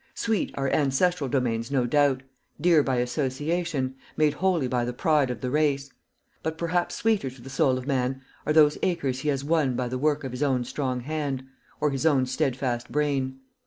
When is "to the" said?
7.29-7.51